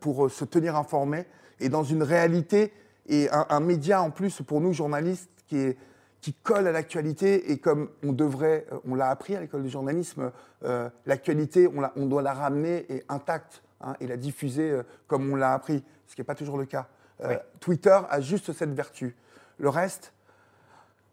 [0.00, 1.26] pour se tenir informé
[1.60, 2.72] et dans une réalité
[3.06, 5.76] et un, un média en plus pour nous journalistes qui est
[6.24, 10.32] qui colle à l'actualité et comme on devrait, on l'a appris à l'école de journalisme,
[10.64, 15.30] euh, l'actualité, on, on doit la ramener et intacte hein, et la diffuser euh, comme
[15.30, 16.88] on l'a appris, ce qui n'est pas toujours le cas.
[17.22, 17.34] Euh, Oui.
[17.60, 19.14] Twitter a juste cette vertu.
[19.58, 20.12] Le reste,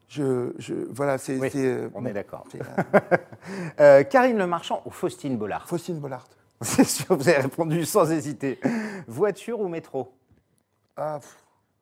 [0.08, 1.38] je, je- voilà, c'est.
[1.38, 2.46] Oui, euh, on bon, est d'accord.
[3.80, 5.68] euh, Karine Le Marchand ou Faustine Bollard?
[5.68, 6.28] Faustine Bollard.
[6.62, 8.60] C'est sûr, vous avez répondu sans hésiter.
[9.08, 10.14] Voiture ou métro?
[10.96, 11.20] Ah,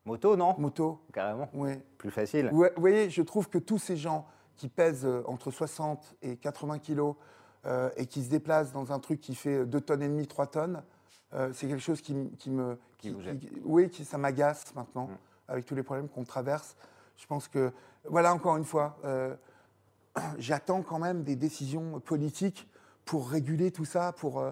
[0.06, 0.56] Moto, non?
[0.58, 1.49] Moto, Carrément.
[1.54, 1.71] oui.
[1.97, 2.49] Plus facile.
[2.54, 4.25] Ouais, Vous voyez, je trouve que tous ces gens
[4.56, 7.15] qui pèsent entre 60 et 80 kilos
[7.65, 10.48] euh, et qui se déplacent dans un truc qui fait 2 tonnes et demie, 3
[10.48, 10.84] tonnes,
[11.34, 12.78] euh, c'est quelque chose qui, qui me...
[12.98, 13.39] Qui gêne.
[13.63, 15.17] oui, qui, ça m'agace maintenant, Mm.
[15.48, 16.76] avec tous les problèmes qu'on traverse.
[17.17, 17.72] Je pense que,
[18.06, 19.36] voilà, encore une fois, euh,
[20.38, 22.67] j'attends quand même des décisions politiques
[23.06, 24.43] pour réguler tout ça, pour...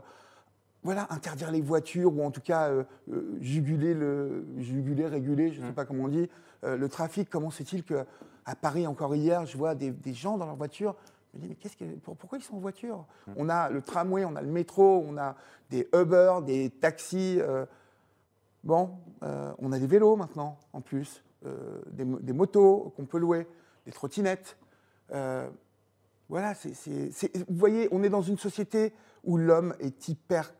[0.83, 5.61] voilà, interdire les voitures ou en tout cas euh, euh, juguler, le, juguler, réguler, je
[5.61, 6.29] ne sais pas comment on dit,
[6.63, 7.29] euh, le trafic.
[7.29, 8.05] Comment se fait-il qu'à
[8.61, 10.95] Paris, encore hier, je vois des, des gens dans leur voiture
[11.33, 13.05] je me dis, mais qu'est-ce que, pour- pourquoi ils sont en voiture?
[13.35, 15.35] On a le tramway, on a le métro, on a
[15.69, 17.39] des Uber, des taxis.
[17.39, 17.65] euh,
[18.63, 23.05] bon, euh, on a des vélos maintenant, en plus, euh, des, mo- des motos qu'on
[23.05, 23.47] peut louer,
[23.85, 24.57] des trottinettes.
[26.29, 30.53] Voilà, c'est, c'est- c'est- vous voyez, on est dans une société où l'homme est hyper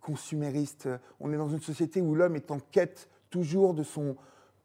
[0.00, 0.88] consumériste.
[1.20, 4.16] On est dans une société où l'homme est en quête toujours de son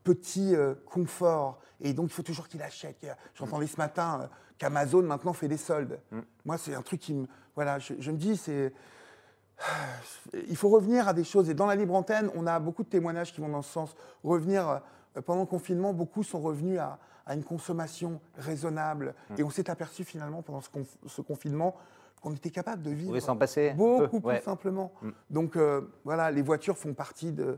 [0.04, 1.60] petit confort.
[1.82, 3.06] Et donc, il faut toujours qu'il achète.
[3.36, 4.30] J'entendais ce matin
[4.64, 6.00] qu'Amazon maintenant fait des soldes.
[6.46, 7.28] Moi, c'est un truc qui me.
[7.56, 8.74] Voilà, je, je me dis, c'est.
[10.48, 11.50] Il faut revenir à des choses.
[11.50, 13.96] Et dans la libre antenne, on a beaucoup de témoignages qui vont dans ce sens.
[14.24, 14.68] Revenir,
[15.18, 19.14] euh, pendant le confinement, beaucoup sont revenus à, à une consommation raisonnable.
[19.38, 21.76] Et on s'est aperçu finalement, pendant ce, conf- ce confinement,
[22.22, 24.92] qu'on était capable de vivre s'en passer beaucoup peu plus simplement.
[25.02, 25.10] Mm.
[25.30, 27.44] Donc euh, voilà, les voitures font partie de.
[27.44, 27.58] euh,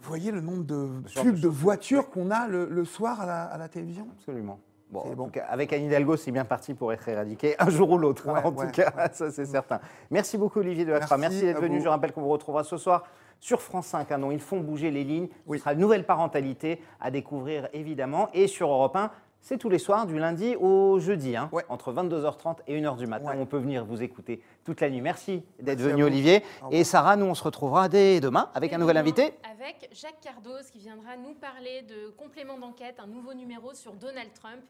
[0.00, 3.20] Vous voyez le nombre de sûr, pubs de de voitures qu'on a le, le soir
[3.20, 4.06] à la, à la télévision?
[4.12, 4.60] Absolument.
[4.90, 8.28] Bon, tout avec Anne Hidalgo, c'est bien parti pour être éradiqué un jour ou l'autre,
[8.28, 9.78] hein, en ouais, tout cas, ça c'est certain.
[10.10, 11.80] Merci beaucoup Olivier Delacroix, Merci merci d'être venu.
[11.80, 13.04] Je rappelle qu'on vous retrouvera ce soir
[13.38, 15.28] sur France 5, hein, dont ils font bouger les lignes.
[15.46, 15.58] Oui.
[15.58, 18.28] Ce sera une nouvelle parentalité à découvrir évidemment.
[18.34, 19.10] Et sur Europe 1,
[19.42, 21.64] C'est tous les soirs, du lundi au jeudi, hein, Ouais.
[21.68, 23.30] entre 22h30 et 1h du matin.
[23.30, 23.36] Ouais.
[23.38, 25.00] On peut venir vous écouter toute la nuit.
[25.00, 26.04] Merci d'être venu.
[26.04, 26.42] Olivier.
[26.70, 29.32] Et Sarah, nous, on se retrouvera dès demain avec Et un nouvel invité.
[29.50, 34.30] Avec Jacques Cardoz qui viendra nous parler de complément d'enquête, un nouveau numéro sur Donald
[34.34, 34.60] Trump,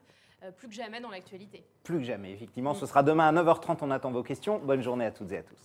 [0.43, 1.63] euh, plus que jamais dans l'actualité.
[1.83, 2.73] Plus que jamais, effectivement.
[2.73, 3.77] Ce sera demain à 9h30.
[3.81, 4.59] On attend vos questions.
[4.63, 5.59] Bonne journée à toutes et à tous.